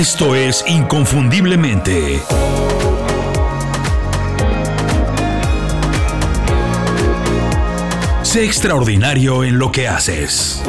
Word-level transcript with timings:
Esto 0.00 0.34
es 0.34 0.64
Inconfundiblemente. 0.66 2.22
Sé 8.22 8.46
extraordinario 8.46 9.44
en 9.44 9.58
lo 9.58 9.70
que 9.70 9.88
haces. 9.88 10.62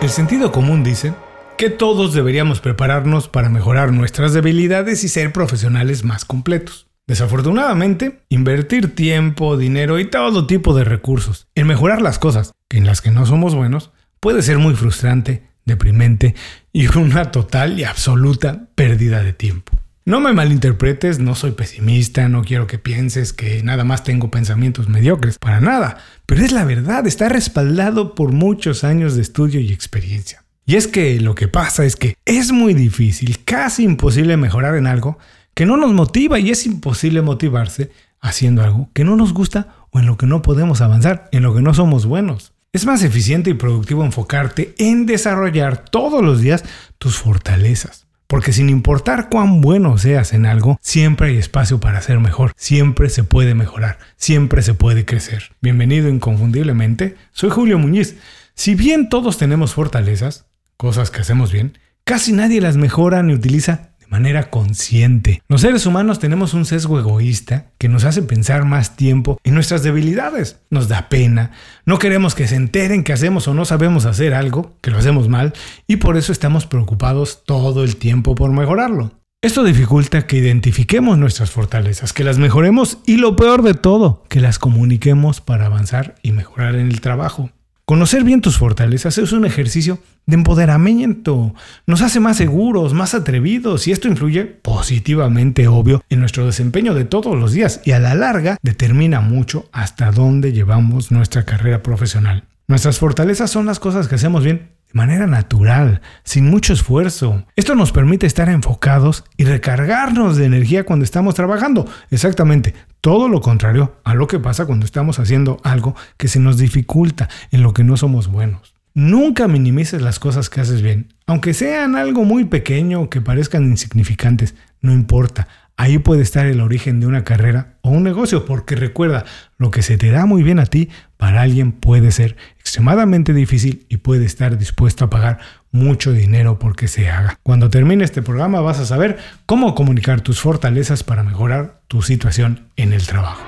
El 0.00 0.08
sentido 0.08 0.52
común 0.52 0.82
dice 0.82 1.12
que 1.58 1.68
todos 1.68 2.14
deberíamos 2.14 2.60
prepararnos 2.60 3.28
para 3.28 3.50
mejorar 3.50 3.92
nuestras 3.92 4.32
debilidades 4.32 5.04
y 5.04 5.08
ser 5.08 5.30
profesionales 5.30 6.02
más 6.02 6.24
completos. 6.24 6.86
Desafortunadamente, 7.06 8.22
invertir 8.30 8.94
tiempo, 8.94 9.58
dinero 9.58 9.98
y 9.98 10.06
todo 10.06 10.46
tipo 10.46 10.74
de 10.74 10.84
recursos 10.84 11.46
en 11.54 11.66
mejorar 11.66 12.00
las 12.00 12.18
cosas 12.18 12.52
en 12.70 12.86
las 12.86 13.02
que 13.02 13.10
no 13.10 13.26
somos 13.26 13.54
buenos 13.54 13.90
puede 14.18 14.40
ser 14.40 14.56
muy 14.56 14.74
frustrante, 14.74 15.50
deprimente 15.66 16.34
y 16.76 16.88
una 16.98 17.30
total 17.30 17.78
y 17.78 17.84
absoluta 17.84 18.66
pérdida 18.74 19.22
de 19.22 19.32
tiempo. 19.32 19.72
No 20.04 20.18
me 20.18 20.32
malinterpretes, 20.32 21.20
no 21.20 21.36
soy 21.36 21.52
pesimista, 21.52 22.28
no 22.28 22.42
quiero 22.42 22.66
que 22.66 22.80
pienses 22.80 23.32
que 23.32 23.62
nada 23.62 23.84
más 23.84 24.02
tengo 24.02 24.28
pensamientos 24.28 24.88
mediocres, 24.88 25.38
para 25.38 25.60
nada, 25.60 25.98
pero 26.26 26.44
es 26.44 26.50
la 26.50 26.64
verdad, 26.64 27.06
está 27.06 27.28
respaldado 27.28 28.16
por 28.16 28.32
muchos 28.32 28.82
años 28.82 29.14
de 29.14 29.22
estudio 29.22 29.60
y 29.60 29.72
experiencia. 29.72 30.44
Y 30.66 30.74
es 30.74 30.88
que 30.88 31.20
lo 31.20 31.36
que 31.36 31.46
pasa 31.46 31.84
es 31.84 31.94
que 31.94 32.16
es 32.24 32.50
muy 32.50 32.74
difícil, 32.74 33.44
casi 33.44 33.84
imposible 33.84 34.36
mejorar 34.36 34.74
en 34.74 34.88
algo 34.88 35.16
que 35.54 35.66
no 35.66 35.76
nos 35.76 35.92
motiva 35.92 36.40
y 36.40 36.50
es 36.50 36.66
imposible 36.66 37.22
motivarse 37.22 37.92
haciendo 38.20 38.64
algo 38.64 38.90
que 38.92 39.04
no 39.04 39.14
nos 39.14 39.32
gusta 39.32 39.68
o 39.90 40.00
en 40.00 40.06
lo 40.06 40.16
que 40.16 40.26
no 40.26 40.42
podemos 40.42 40.80
avanzar, 40.80 41.28
en 41.30 41.44
lo 41.44 41.54
que 41.54 41.62
no 41.62 41.72
somos 41.72 42.04
buenos. 42.04 42.53
Es 42.74 42.86
más 42.86 43.04
eficiente 43.04 43.50
y 43.50 43.54
productivo 43.54 44.04
enfocarte 44.04 44.74
en 44.78 45.06
desarrollar 45.06 45.78
todos 45.78 46.24
los 46.24 46.40
días 46.40 46.64
tus 46.98 47.18
fortalezas 47.18 48.08
porque 48.26 48.52
sin 48.52 48.68
importar 48.68 49.28
cuán 49.28 49.60
bueno 49.60 49.96
seas 49.96 50.32
en 50.32 50.44
algo, 50.44 50.76
siempre 50.80 51.28
hay 51.28 51.36
espacio 51.36 51.78
para 51.78 52.02
ser 52.02 52.18
mejor, 52.18 52.52
siempre 52.56 53.10
se 53.10 53.22
puede 53.22 53.54
mejorar, 53.54 53.98
siempre 54.16 54.60
se 54.62 54.74
puede 54.74 55.04
crecer. 55.04 55.52
Bienvenido 55.60 56.08
inconfundiblemente, 56.08 57.14
soy 57.30 57.50
Julio 57.50 57.78
Muñiz. 57.78 58.16
Si 58.56 58.74
bien 58.74 59.08
todos 59.08 59.38
tenemos 59.38 59.74
fortalezas, 59.74 60.46
cosas 60.76 61.12
que 61.12 61.20
hacemos 61.20 61.52
bien, 61.52 61.78
casi 62.02 62.32
nadie 62.32 62.60
las 62.60 62.76
mejora 62.76 63.22
ni 63.22 63.34
utiliza 63.34 63.93
manera 64.14 64.48
consciente. 64.48 65.42
Los 65.48 65.62
seres 65.62 65.86
humanos 65.86 66.20
tenemos 66.20 66.54
un 66.54 66.66
sesgo 66.66 67.00
egoísta 67.00 67.72
que 67.78 67.88
nos 67.88 68.04
hace 68.04 68.22
pensar 68.22 68.64
más 68.64 68.94
tiempo 68.94 69.40
en 69.42 69.54
nuestras 69.54 69.82
debilidades. 69.82 70.60
Nos 70.70 70.86
da 70.86 71.08
pena, 71.08 71.50
no 71.84 71.98
queremos 71.98 72.36
que 72.36 72.46
se 72.46 72.54
enteren 72.54 73.02
que 73.02 73.12
hacemos 73.12 73.48
o 73.48 73.54
no 73.54 73.64
sabemos 73.64 74.06
hacer 74.06 74.32
algo, 74.32 74.76
que 74.80 74.92
lo 74.92 74.98
hacemos 74.98 75.28
mal, 75.28 75.52
y 75.88 75.96
por 75.96 76.16
eso 76.16 76.30
estamos 76.30 76.64
preocupados 76.64 77.42
todo 77.44 77.82
el 77.82 77.96
tiempo 77.96 78.36
por 78.36 78.52
mejorarlo. 78.52 79.10
Esto 79.42 79.64
dificulta 79.64 80.28
que 80.28 80.36
identifiquemos 80.36 81.18
nuestras 81.18 81.50
fortalezas, 81.50 82.12
que 82.12 82.22
las 82.22 82.38
mejoremos 82.38 82.98
y 83.06 83.16
lo 83.16 83.34
peor 83.34 83.62
de 83.62 83.74
todo, 83.74 84.22
que 84.28 84.38
las 84.38 84.60
comuniquemos 84.60 85.40
para 85.40 85.66
avanzar 85.66 86.14
y 86.22 86.30
mejorar 86.30 86.76
en 86.76 86.86
el 86.86 87.00
trabajo. 87.00 87.50
Conocer 87.86 88.24
bien 88.24 88.40
tus 88.40 88.56
fortalezas 88.56 89.18
es 89.18 89.32
un 89.32 89.44
ejercicio 89.44 89.98
de 90.24 90.36
empoderamiento. 90.36 91.54
Nos 91.86 92.00
hace 92.00 92.18
más 92.18 92.38
seguros, 92.38 92.94
más 92.94 93.12
atrevidos 93.12 93.86
y 93.86 93.92
esto 93.92 94.08
influye 94.08 94.46
positivamente, 94.46 95.68
obvio, 95.68 96.02
en 96.08 96.20
nuestro 96.20 96.46
desempeño 96.46 96.94
de 96.94 97.04
todos 97.04 97.38
los 97.38 97.52
días 97.52 97.82
y 97.84 97.90
a 97.90 97.98
la 97.98 98.14
larga 98.14 98.56
determina 98.62 99.20
mucho 99.20 99.68
hasta 99.70 100.12
dónde 100.12 100.54
llevamos 100.54 101.10
nuestra 101.10 101.44
carrera 101.44 101.82
profesional. 101.82 102.44
Nuestras 102.68 102.98
fortalezas 102.98 103.50
son 103.50 103.66
las 103.66 103.80
cosas 103.80 104.08
que 104.08 104.14
hacemos 104.14 104.44
bien 104.44 104.70
manera 104.94 105.26
natural, 105.26 106.00
sin 106.22 106.48
mucho 106.48 106.72
esfuerzo. 106.72 107.44
Esto 107.56 107.74
nos 107.74 107.92
permite 107.92 108.26
estar 108.26 108.48
enfocados 108.48 109.24
y 109.36 109.44
recargarnos 109.44 110.36
de 110.36 110.46
energía 110.46 110.84
cuando 110.84 111.04
estamos 111.04 111.34
trabajando. 111.34 111.86
Exactamente, 112.10 112.74
todo 113.02 113.28
lo 113.28 113.42
contrario 113.42 113.96
a 114.04 114.14
lo 114.14 114.26
que 114.26 114.38
pasa 114.38 114.64
cuando 114.64 114.86
estamos 114.86 115.18
haciendo 115.18 115.58
algo 115.64 115.94
que 116.16 116.28
se 116.28 116.40
nos 116.40 116.56
dificulta, 116.56 117.28
en 117.50 117.62
lo 117.62 117.74
que 117.74 117.84
no 117.84 117.98
somos 117.98 118.28
buenos. 118.28 118.74
Nunca 118.94 119.48
minimices 119.48 120.00
las 120.00 120.20
cosas 120.20 120.48
que 120.48 120.60
haces 120.60 120.80
bien, 120.80 121.12
aunque 121.26 121.52
sean 121.52 121.96
algo 121.96 122.24
muy 122.24 122.44
pequeño 122.44 123.02
o 123.02 123.10
que 123.10 123.20
parezcan 123.20 123.64
insignificantes, 123.64 124.54
no 124.80 124.92
importa. 124.92 125.48
Ahí 125.76 125.98
puede 125.98 126.22
estar 126.22 126.46
el 126.46 126.60
origen 126.60 127.00
de 127.00 127.08
una 127.08 127.24
carrera 127.24 127.73
o 127.84 127.90
un 127.90 128.02
negocio, 128.02 128.46
porque 128.46 128.76
recuerda, 128.76 129.26
lo 129.58 129.70
que 129.70 129.82
se 129.82 129.98
te 129.98 130.10
da 130.10 130.24
muy 130.24 130.42
bien 130.42 130.58
a 130.58 130.64
ti, 130.64 130.88
para 131.18 131.42
alguien 131.42 131.70
puede 131.70 132.12
ser 132.12 132.34
extremadamente 132.58 133.34
difícil 133.34 133.84
y 133.90 133.98
puede 133.98 134.24
estar 134.24 134.56
dispuesto 134.56 135.04
a 135.04 135.10
pagar 135.10 135.38
mucho 135.70 136.12
dinero 136.12 136.58
porque 136.58 136.88
se 136.88 137.10
haga. 137.10 137.38
Cuando 137.42 137.68
termine 137.68 138.02
este 138.02 138.22
programa 138.22 138.62
vas 138.62 138.80
a 138.80 138.86
saber 138.86 139.18
cómo 139.44 139.74
comunicar 139.74 140.22
tus 140.22 140.40
fortalezas 140.40 141.04
para 141.04 141.22
mejorar 141.22 141.82
tu 141.86 142.00
situación 142.00 142.68
en 142.76 142.94
el 142.94 143.06
trabajo. 143.06 143.44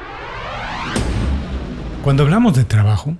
Cuando 2.02 2.24
hablamos 2.24 2.54
de 2.54 2.64
trabajo, 2.64 3.16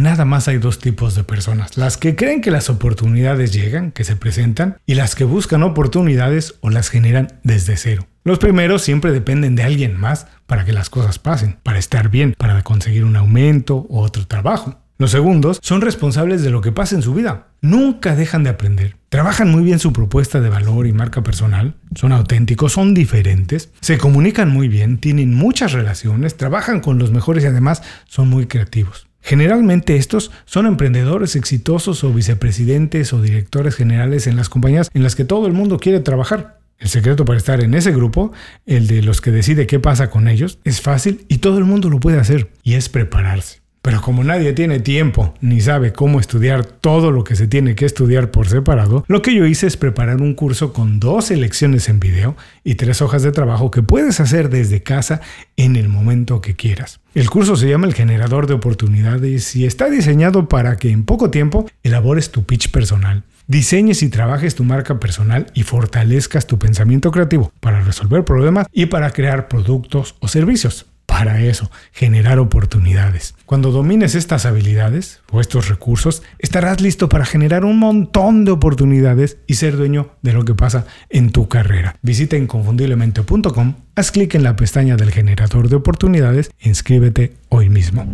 Nada 0.00 0.24
más 0.24 0.48
hay 0.48 0.56
dos 0.56 0.78
tipos 0.78 1.14
de 1.14 1.24
personas, 1.24 1.76
las 1.76 1.98
que 1.98 2.16
creen 2.16 2.40
que 2.40 2.50
las 2.50 2.70
oportunidades 2.70 3.52
llegan, 3.52 3.92
que 3.92 4.04
se 4.04 4.16
presentan, 4.16 4.78
y 4.86 4.94
las 4.94 5.14
que 5.14 5.24
buscan 5.24 5.62
oportunidades 5.62 6.54
o 6.62 6.70
las 6.70 6.88
generan 6.88 7.28
desde 7.42 7.76
cero. 7.76 8.06
Los 8.24 8.38
primeros 8.38 8.80
siempre 8.80 9.12
dependen 9.12 9.56
de 9.56 9.62
alguien 9.62 10.00
más 10.00 10.26
para 10.46 10.64
que 10.64 10.72
las 10.72 10.88
cosas 10.88 11.18
pasen, 11.18 11.58
para 11.62 11.78
estar 11.78 12.08
bien, 12.08 12.34
para 12.38 12.62
conseguir 12.62 13.04
un 13.04 13.14
aumento 13.14 13.86
o 13.90 14.00
otro 14.00 14.26
trabajo. 14.26 14.78
Los 14.96 15.10
segundos 15.10 15.60
son 15.62 15.82
responsables 15.82 16.42
de 16.42 16.48
lo 16.48 16.62
que 16.62 16.72
pasa 16.72 16.94
en 16.94 17.02
su 17.02 17.12
vida. 17.12 17.48
Nunca 17.60 18.16
dejan 18.16 18.42
de 18.42 18.50
aprender. 18.50 18.96
Trabajan 19.10 19.50
muy 19.50 19.62
bien 19.62 19.80
su 19.80 19.92
propuesta 19.92 20.40
de 20.40 20.48
valor 20.48 20.86
y 20.86 20.94
marca 20.94 21.22
personal. 21.22 21.74
Son 21.94 22.12
auténticos, 22.12 22.72
son 22.72 22.94
diferentes. 22.94 23.70
Se 23.82 23.98
comunican 23.98 24.50
muy 24.50 24.68
bien, 24.68 24.96
tienen 24.96 25.34
muchas 25.34 25.72
relaciones, 25.72 26.38
trabajan 26.38 26.80
con 26.80 26.98
los 26.98 27.10
mejores 27.10 27.44
y 27.44 27.48
además 27.48 27.82
son 28.06 28.28
muy 28.28 28.46
creativos. 28.46 29.09
Generalmente 29.22 29.96
estos 29.96 30.30
son 30.44 30.66
emprendedores 30.66 31.36
exitosos 31.36 32.02
o 32.04 32.12
vicepresidentes 32.12 33.12
o 33.12 33.20
directores 33.20 33.74
generales 33.74 34.26
en 34.26 34.36
las 34.36 34.48
compañías 34.48 34.90
en 34.94 35.02
las 35.02 35.14
que 35.14 35.24
todo 35.24 35.46
el 35.46 35.52
mundo 35.52 35.78
quiere 35.78 36.00
trabajar. 36.00 36.58
El 36.78 36.88
secreto 36.88 37.26
para 37.26 37.36
estar 37.36 37.62
en 37.62 37.74
ese 37.74 37.92
grupo, 37.92 38.32
el 38.64 38.86
de 38.86 39.02
los 39.02 39.20
que 39.20 39.30
decide 39.30 39.66
qué 39.66 39.78
pasa 39.78 40.08
con 40.08 40.28
ellos, 40.28 40.58
es 40.64 40.80
fácil 40.80 41.26
y 41.28 41.38
todo 41.38 41.58
el 41.58 41.64
mundo 41.64 41.90
lo 41.90 42.00
puede 42.00 42.18
hacer, 42.18 42.50
y 42.62 42.74
es 42.74 42.88
prepararse. 42.88 43.59
Pero 43.82 44.02
como 44.02 44.22
nadie 44.24 44.52
tiene 44.52 44.78
tiempo 44.78 45.34
ni 45.40 45.60
sabe 45.60 45.92
cómo 45.92 46.20
estudiar 46.20 46.64
todo 46.64 47.10
lo 47.10 47.24
que 47.24 47.34
se 47.34 47.48
tiene 47.48 47.74
que 47.74 47.86
estudiar 47.86 48.30
por 48.30 48.46
separado, 48.46 49.04
lo 49.08 49.22
que 49.22 49.34
yo 49.34 49.46
hice 49.46 49.66
es 49.66 49.78
preparar 49.78 50.20
un 50.20 50.34
curso 50.34 50.74
con 50.74 51.00
dos 51.00 51.30
lecciones 51.30 51.88
en 51.88 51.98
video 51.98 52.36
y 52.62 52.74
tres 52.74 53.00
hojas 53.00 53.22
de 53.22 53.32
trabajo 53.32 53.70
que 53.70 53.82
puedes 53.82 54.20
hacer 54.20 54.50
desde 54.50 54.82
casa 54.82 55.22
en 55.56 55.76
el 55.76 55.88
momento 55.88 56.42
que 56.42 56.54
quieras. 56.54 57.00
El 57.14 57.30
curso 57.30 57.56
se 57.56 57.68
llama 57.68 57.86
El 57.86 57.94
generador 57.94 58.46
de 58.46 58.54
oportunidades 58.54 59.56
y 59.56 59.64
está 59.64 59.88
diseñado 59.88 60.48
para 60.48 60.76
que 60.76 60.90
en 60.90 61.04
poco 61.04 61.30
tiempo 61.30 61.66
elabores 61.82 62.30
tu 62.30 62.44
pitch 62.44 62.70
personal, 62.70 63.24
diseñes 63.46 64.02
y 64.02 64.10
trabajes 64.10 64.54
tu 64.54 64.62
marca 64.62 65.00
personal 65.00 65.46
y 65.54 65.62
fortalezcas 65.62 66.46
tu 66.46 66.58
pensamiento 66.58 67.10
creativo 67.10 67.50
para 67.60 67.80
resolver 67.80 68.24
problemas 68.24 68.66
y 68.72 68.86
para 68.86 69.10
crear 69.10 69.48
productos 69.48 70.16
o 70.20 70.28
servicios 70.28 70.89
para 71.10 71.40
eso, 71.40 71.72
generar 71.90 72.38
oportunidades. 72.38 73.34
Cuando 73.44 73.72
domines 73.72 74.14
estas 74.14 74.46
habilidades 74.46 75.22
o 75.32 75.40
estos 75.40 75.68
recursos, 75.68 76.22
estarás 76.38 76.80
listo 76.80 77.08
para 77.08 77.26
generar 77.26 77.64
un 77.64 77.80
montón 77.80 78.44
de 78.44 78.52
oportunidades 78.52 79.36
y 79.48 79.54
ser 79.54 79.76
dueño 79.76 80.12
de 80.22 80.32
lo 80.32 80.44
que 80.44 80.54
pasa 80.54 80.86
en 81.08 81.32
tu 81.32 81.48
carrera. 81.48 81.96
Visita 82.00 82.36
inconfundiblemente.com, 82.36 83.74
haz 83.96 84.12
clic 84.12 84.36
en 84.36 84.44
la 84.44 84.54
pestaña 84.54 84.96
del 84.96 85.10
generador 85.10 85.68
de 85.68 85.74
oportunidades 85.74 86.52
e 86.60 86.68
inscríbete 86.68 87.34
hoy 87.48 87.68
mismo. 87.70 88.06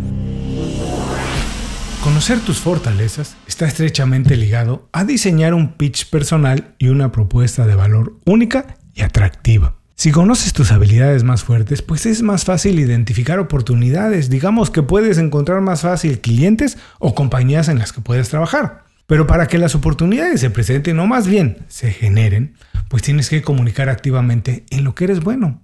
Conocer 2.03 2.41
tus 2.41 2.61
fortalezas 2.61 3.37
está 3.47 3.67
estrechamente 3.67 4.39
ligado 4.39 4.89
a 4.93 5.05
diseñar 5.05 5.53
un 5.53 5.75
pitch 5.75 6.09
personal 6.09 6.75
y 6.79 6.89
una 6.89 7.13
propuesta 7.13 7.67
de 7.67 7.75
valor 7.75 8.17
única 8.25 8.79
y 8.95 9.03
atractiva. 9.03 9.76
Si 9.99 10.13
conoces 10.13 10.53
tus 10.53 10.73
habilidades 10.73 11.25
más 11.25 11.43
fuertes, 11.43 11.81
pues 11.81 12.05
es 12.05 12.23
más 12.23 12.45
fácil 12.45 12.79
identificar 12.79 13.39
oportunidades. 13.39 14.29
Digamos 14.29 14.71
que 14.71 14.83
puedes 14.83 15.17
encontrar 15.17 15.63
más 15.63 15.81
fácil 15.81 16.21
clientes 16.21 16.77
o 16.99 17.15
compañías 17.15 17.71
en 17.71 17.79
las 17.79 17.95
que 17.95 18.03
puedes 18.03 18.29
trabajar. 18.29 18.85
Pero 19.07 19.27
para 19.27 19.49
que 19.49 19.57
las 19.57 19.75
oportunidades 19.75 20.43
se 20.43 20.51
presenten 20.51 20.99
o 20.99 21.07
más 21.07 21.27
bien 21.27 21.65
se 21.69 21.93
generen, 21.93 22.57
pues 22.91 23.03
tienes 23.03 23.31
que 23.31 23.41
comunicar 23.41 23.89
activamente 23.89 24.67
en 24.69 24.85
lo 24.85 24.95
que 24.95 25.05
eres 25.05 25.21
bueno. 25.21 25.63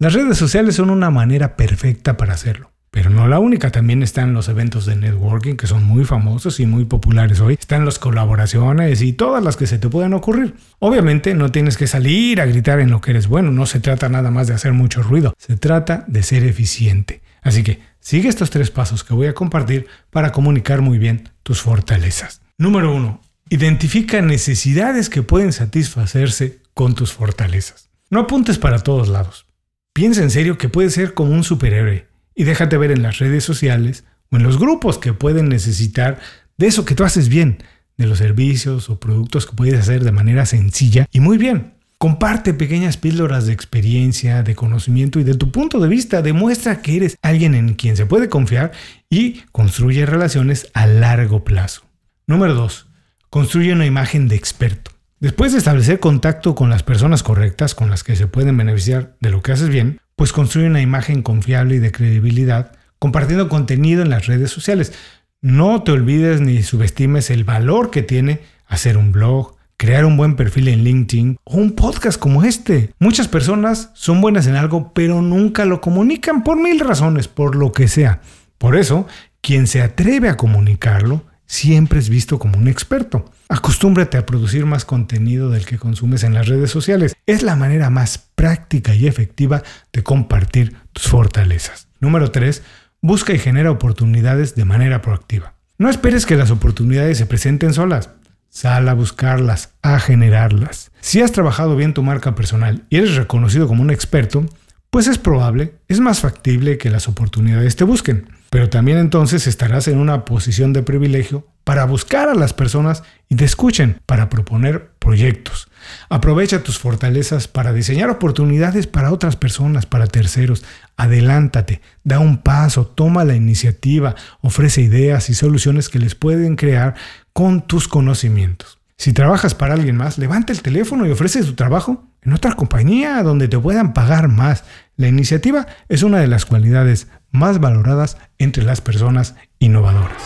Las 0.00 0.12
redes 0.12 0.36
sociales 0.36 0.74
son 0.74 0.90
una 0.90 1.10
manera 1.10 1.56
perfecta 1.56 2.16
para 2.16 2.34
hacerlo. 2.34 2.72
Pero 2.90 3.10
no 3.10 3.28
la 3.28 3.38
única, 3.38 3.70
también 3.70 4.02
están 4.02 4.32
los 4.32 4.48
eventos 4.48 4.86
de 4.86 4.96
networking 4.96 5.56
que 5.56 5.66
son 5.66 5.84
muy 5.84 6.04
famosos 6.04 6.60
y 6.60 6.66
muy 6.66 6.84
populares 6.84 7.40
hoy. 7.40 7.56
Están 7.60 7.84
las 7.84 7.98
colaboraciones 7.98 9.02
y 9.02 9.12
todas 9.12 9.42
las 9.42 9.56
que 9.56 9.66
se 9.66 9.78
te 9.78 9.88
puedan 9.88 10.14
ocurrir. 10.14 10.54
Obviamente 10.78 11.34
no 11.34 11.50
tienes 11.50 11.76
que 11.76 11.86
salir 11.86 12.40
a 12.40 12.46
gritar 12.46 12.80
en 12.80 12.90
lo 12.90 13.00
que 13.00 13.10
eres 13.10 13.28
bueno, 13.28 13.50
no 13.50 13.66
se 13.66 13.80
trata 13.80 14.08
nada 14.08 14.30
más 14.30 14.46
de 14.46 14.54
hacer 14.54 14.72
mucho 14.72 15.02
ruido, 15.02 15.34
se 15.38 15.56
trata 15.56 16.04
de 16.08 16.22
ser 16.22 16.44
eficiente. 16.44 17.20
Así 17.42 17.62
que 17.62 17.80
sigue 18.00 18.28
estos 18.28 18.50
tres 18.50 18.70
pasos 18.70 19.04
que 19.04 19.14
voy 19.14 19.26
a 19.26 19.34
compartir 19.34 19.86
para 20.10 20.32
comunicar 20.32 20.80
muy 20.80 20.98
bien 20.98 21.28
tus 21.42 21.62
fortalezas. 21.62 22.40
Número 22.56 22.92
uno, 22.94 23.20
Identifica 23.50 24.20
necesidades 24.20 25.08
que 25.08 25.22
pueden 25.22 25.54
satisfacerse 25.54 26.60
con 26.74 26.94
tus 26.94 27.14
fortalezas. 27.14 27.88
No 28.10 28.20
apuntes 28.20 28.58
para 28.58 28.80
todos 28.80 29.08
lados. 29.08 29.46
Piensa 29.94 30.22
en 30.22 30.30
serio 30.30 30.58
que 30.58 30.68
puedes 30.68 30.92
ser 30.92 31.14
como 31.14 31.30
un 31.30 31.44
superhéroe 31.44 32.06
y 32.38 32.44
déjate 32.44 32.78
ver 32.78 32.92
en 32.92 33.02
las 33.02 33.18
redes 33.18 33.42
sociales 33.42 34.04
o 34.30 34.36
en 34.36 34.44
los 34.44 34.60
grupos 34.60 34.98
que 34.98 35.12
pueden 35.12 35.48
necesitar 35.48 36.20
de 36.56 36.68
eso 36.68 36.84
que 36.84 36.94
tú 36.94 37.02
haces 37.02 37.28
bien, 37.28 37.64
de 37.96 38.06
los 38.06 38.18
servicios 38.18 38.88
o 38.90 39.00
productos 39.00 39.44
que 39.44 39.56
puedes 39.56 39.78
hacer 39.80 40.04
de 40.04 40.12
manera 40.12 40.46
sencilla 40.46 41.08
y 41.10 41.18
muy 41.18 41.36
bien. 41.36 41.74
Comparte 41.98 42.54
pequeñas 42.54 42.96
píldoras 42.96 43.46
de 43.46 43.52
experiencia, 43.52 44.44
de 44.44 44.54
conocimiento 44.54 45.18
y 45.18 45.24
de 45.24 45.34
tu 45.34 45.50
punto 45.50 45.80
de 45.80 45.88
vista. 45.88 46.22
Demuestra 46.22 46.80
que 46.80 46.96
eres 46.96 47.18
alguien 47.22 47.56
en 47.56 47.74
quien 47.74 47.96
se 47.96 48.06
puede 48.06 48.28
confiar 48.28 48.70
y 49.10 49.42
construye 49.50 50.06
relaciones 50.06 50.68
a 50.74 50.86
largo 50.86 51.42
plazo. 51.42 51.82
Número 52.28 52.54
2. 52.54 52.86
Construye 53.30 53.72
una 53.72 53.84
imagen 53.84 54.28
de 54.28 54.36
experto. 54.36 54.92
Después 55.18 55.50
de 55.50 55.58
establecer 55.58 55.98
contacto 55.98 56.54
con 56.54 56.70
las 56.70 56.84
personas 56.84 57.24
correctas 57.24 57.74
con 57.74 57.90
las 57.90 58.04
que 58.04 58.14
se 58.14 58.28
pueden 58.28 58.56
beneficiar 58.56 59.16
de 59.18 59.30
lo 59.30 59.42
que 59.42 59.50
haces 59.50 59.70
bien, 59.70 60.00
pues 60.18 60.32
construye 60.32 60.66
una 60.66 60.82
imagen 60.82 61.22
confiable 61.22 61.76
y 61.76 61.78
de 61.78 61.92
credibilidad 61.92 62.72
compartiendo 62.98 63.48
contenido 63.48 64.02
en 64.02 64.10
las 64.10 64.26
redes 64.26 64.50
sociales. 64.50 64.92
No 65.40 65.84
te 65.84 65.92
olvides 65.92 66.40
ni 66.40 66.64
subestimes 66.64 67.30
el 67.30 67.44
valor 67.44 67.92
que 67.92 68.02
tiene 68.02 68.40
hacer 68.66 68.98
un 68.98 69.12
blog, 69.12 69.54
crear 69.76 70.04
un 70.04 70.16
buen 70.16 70.34
perfil 70.34 70.66
en 70.66 70.82
LinkedIn 70.82 71.38
o 71.44 71.56
un 71.56 71.70
podcast 71.76 72.18
como 72.18 72.42
este. 72.42 72.92
Muchas 72.98 73.28
personas 73.28 73.92
son 73.94 74.20
buenas 74.20 74.48
en 74.48 74.56
algo, 74.56 74.92
pero 74.92 75.22
nunca 75.22 75.64
lo 75.64 75.80
comunican 75.80 76.42
por 76.42 76.60
mil 76.60 76.80
razones, 76.80 77.28
por 77.28 77.54
lo 77.54 77.70
que 77.70 77.86
sea. 77.86 78.20
Por 78.58 78.74
eso, 78.74 79.06
quien 79.40 79.68
se 79.68 79.82
atreve 79.82 80.28
a 80.28 80.36
comunicarlo 80.36 81.22
siempre 81.48 81.98
es 81.98 82.08
visto 82.08 82.38
como 82.38 82.58
un 82.58 82.68
experto. 82.68 83.24
Acostúmbrate 83.48 84.18
a 84.18 84.26
producir 84.26 84.66
más 84.66 84.84
contenido 84.84 85.50
del 85.50 85.66
que 85.66 85.78
consumes 85.78 86.22
en 86.22 86.34
las 86.34 86.46
redes 86.46 86.70
sociales. 86.70 87.16
Es 87.26 87.42
la 87.42 87.56
manera 87.56 87.90
más 87.90 88.18
práctica 88.36 88.94
y 88.94 89.08
efectiva 89.08 89.64
de 89.92 90.04
compartir 90.04 90.76
tus 90.92 91.08
fortalezas. 91.08 91.88
Número 91.98 92.30
3. 92.30 92.62
Busca 93.00 93.32
y 93.32 93.38
genera 93.38 93.70
oportunidades 93.70 94.54
de 94.54 94.64
manera 94.64 95.02
proactiva. 95.02 95.54
No 95.78 95.88
esperes 95.88 96.26
que 96.26 96.36
las 96.36 96.50
oportunidades 96.50 97.18
se 97.18 97.26
presenten 97.26 97.72
solas. 97.72 98.10
Sal 98.50 98.88
a 98.88 98.94
buscarlas, 98.94 99.74
a 99.82 99.98
generarlas. 100.00 100.90
Si 101.00 101.20
has 101.20 101.32
trabajado 101.32 101.76
bien 101.76 101.94
tu 101.94 102.02
marca 102.02 102.34
personal 102.34 102.84
y 102.90 102.96
eres 102.96 103.16
reconocido 103.16 103.68
como 103.68 103.82
un 103.82 103.90
experto, 103.90 104.44
pues 104.90 105.06
es 105.06 105.18
probable, 105.18 105.74
es 105.86 106.00
más 106.00 106.20
factible 106.20 106.78
que 106.78 106.90
las 106.90 107.08
oportunidades 107.08 107.76
te 107.76 107.84
busquen. 107.84 108.28
Pero 108.50 108.70
también 108.70 108.98
entonces 108.98 109.46
estarás 109.46 109.88
en 109.88 109.98
una 109.98 110.24
posición 110.24 110.72
de 110.72 110.82
privilegio 110.82 111.46
para 111.64 111.84
buscar 111.84 112.30
a 112.30 112.34
las 112.34 112.54
personas 112.54 113.02
y 113.28 113.36
te 113.36 113.44
escuchen 113.44 114.00
para 114.06 114.30
proponer 114.30 114.92
proyectos. 114.98 115.68
Aprovecha 116.08 116.62
tus 116.62 116.78
fortalezas 116.78 117.46
para 117.46 117.74
diseñar 117.74 118.08
oportunidades 118.08 118.86
para 118.86 119.12
otras 119.12 119.36
personas, 119.36 119.84
para 119.84 120.06
terceros. 120.06 120.64
Adelántate, 120.96 121.82
da 122.04 122.20
un 122.20 122.38
paso, 122.38 122.86
toma 122.86 123.24
la 123.24 123.34
iniciativa, 123.34 124.14
ofrece 124.40 124.80
ideas 124.80 125.28
y 125.28 125.34
soluciones 125.34 125.90
que 125.90 125.98
les 125.98 126.14
pueden 126.14 126.56
crear 126.56 126.94
con 127.34 127.66
tus 127.66 127.86
conocimientos. 127.86 128.78
Si 128.96 129.12
trabajas 129.12 129.54
para 129.54 129.74
alguien 129.74 129.96
más, 129.96 130.18
levanta 130.18 130.52
el 130.52 130.62
teléfono 130.62 131.06
y 131.06 131.10
ofrece 131.10 131.44
tu 131.44 131.54
trabajo 131.54 132.08
en 132.22 132.32
otra 132.32 132.54
compañía 132.54 133.22
donde 133.22 133.46
te 133.46 133.58
puedan 133.58 133.92
pagar 133.92 134.28
más. 134.28 134.64
La 134.96 135.06
iniciativa 135.06 135.66
es 135.88 136.02
una 136.02 136.18
de 136.18 136.26
las 136.26 136.44
cualidades 136.44 137.06
más 137.30 137.60
valoradas 137.60 138.16
entre 138.38 138.64
las 138.64 138.80
personas 138.80 139.34
innovadoras. 139.58 140.22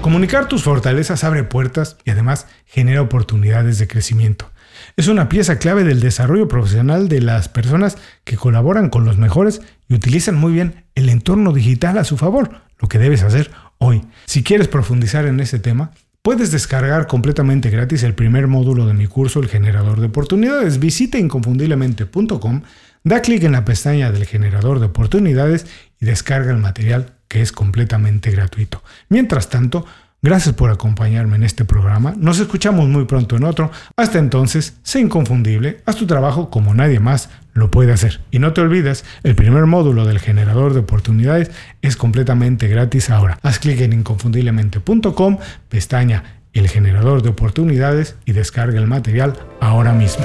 Comunicar 0.00 0.48
tus 0.48 0.64
fortalezas 0.64 1.22
abre 1.22 1.44
puertas 1.44 1.96
y 2.04 2.10
además 2.10 2.48
genera 2.66 3.02
oportunidades 3.02 3.78
de 3.78 3.86
crecimiento. 3.86 4.50
Es 4.96 5.06
una 5.08 5.28
pieza 5.28 5.58
clave 5.58 5.84
del 5.84 6.00
desarrollo 6.00 6.48
profesional 6.48 7.08
de 7.08 7.20
las 7.20 7.48
personas 7.48 7.96
que 8.24 8.36
colaboran 8.36 8.90
con 8.90 9.04
los 9.04 9.16
mejores 9.16 9.60
y 9.88 9.94
utilizan 9.94 10.34
muy 10.34 10.52
bien 10.52 10.84
el 10.96 11.08
entorno 11.08 11.52
digital 11.52 11.98
a 11.98 12.04
su 12.04 12.16
favor, 12.16 12.62
lo 12.80 12.88
que 12.88 12.98
debes 12.98 13.22
hacer 13.22 13.52
hoy. 13.78 14.04
Si 14.26 14.42
quieres 14.42 14.68
profundizar 14.68 15.26
en 15.26 15.38
este 15.38 15.58
tema, 15.60 15.92
puedes 16.22 16.52
descargar 16.52 17.08
completamente 17.08 17.68
gratis 17.68 18.04
el 18.04 18.14
primer 18.14 18.46
módulo 18.46 18.86
de 18.86 18.94
mi 18.94 19.08
curso 19.08 19.40
El 19.40 19.48
generador 19.48 20.00
de 20.00 20.06
oportunidades. 20.06 20.78
Visita 20.78 21.18
inconfundiblemente.com, 21.18 22.62
da 23.02 23.20
clic 23.20 23.42
en 23.42 23.52
la 23.52 23.64
pestaña 23.64 24.12
del 24.12 24.26
generador 24.26 24.78
de 24.78 24.86
oportunidades 24.86 25.66
y 26.00 26.06
descarga 26.06 26.52
el 26.52 26.58
material 26.58 27.14
que 27.26 27.42
es 27.42 27.50
completamente 27.50 28.30
gratuito. 28.30 28.82
Mientras 29.08 29.48
tanto, 29.48 29.84
Gracias 30.24 30.54
por 30.54 30.70
acompañarme 30.70 31.34
en 31.34 31.42
este 31.42 31.64
programa. 31.64 32.14
Nos 32.16 32.38
escuchamos 32.38 32.88
muy 32.88 33.06
pronto 33.06 33.34
en 33.34 33.42
otro. 33.42 33.72
Hasta 33.96 34.20
entonces, 34.20 34.76
sé 34.84 35.00
inconfundible, 35.00 35.80
haz 35.84 35.96
tu 35.96 36.06
trabajo 36.06 36.48
como 36.48 36.74
nadie 36.74 37.00
más 37.00 37.28
lo 37.54 37.72
puede 37.72 37.92
hacer. 37.92 38.20
Y 38.30 38.38
no 38.38 38.52
te 38.52 38.60
olvides, 38.60 39.04
el 39.24 39.34
primer 39.34 39.66
módulo 39.66 40.06
del 40.06 40.20
generador 40.20 40.74
de 40.74 40.80
oportunidades 40.80 41.50
es 41.82 41.96
completamente 41.96 42.68
gratis 42.68 43.10
ahora. 43.10 43.36
Haz 43.42 43.58
clic 43.58 43.80
en 43.80 43.94
inconfundiblemente.com, 43.94 45.38
pestaña 45.68 46.38
el 46.52 46.68
generador 46.68 47.22
de 47.22 47.30
oportunidades 47.30 48.14
y 48.24 48.30
descarga 48.30 48.78
el 48.78 48.86
material 48.86 49.36
ahora 49.60 49.92
mismo. 49.92 50.24